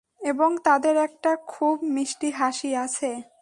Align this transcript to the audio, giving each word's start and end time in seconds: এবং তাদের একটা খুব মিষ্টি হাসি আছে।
এবং 0.21 0.49
তাদের 0.63 0.95
একটা 0.97 1.31
খুব 1.47 1.75
মিষ্টি 1.89 2.29
হাসি 2.31 2.71
আছে। 2.75 3.11